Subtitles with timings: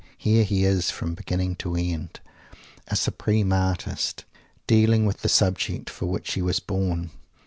[0.17, 2.21] Here he is, from beginning to end,
[2.87, 4.25] a supreme artist;
[4.65, 7.11] dealing with the subject for which he was born!